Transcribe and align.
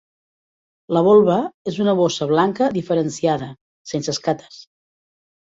La 0.97 1.03
volva 1.07 1.35
és 1.73 1.77
una 1.83 1.95
bossa 1.99 2.29
blanca 2.31 2.71
diferenciada, 2.79 3.51
sense 3.93 4.13
escates. 4.19 4.61